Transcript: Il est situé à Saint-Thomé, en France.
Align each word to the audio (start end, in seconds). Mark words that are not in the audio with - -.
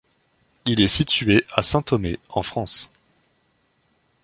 Il 0.65 0.81
est 0.81 0.87
situé 0.87 1.45
à 1.53 1.61
Saint-Thomé, 1.61 2.17
en 2.29 2.41
France. 2.41 2.89